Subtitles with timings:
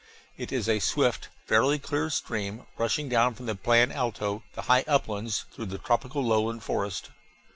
[0.35, 4.83] It is a swift, fairly clear stream, rushing down from the Plan Alto, the high
[4.87, 7.11] uplands, through the tropical lowland forest.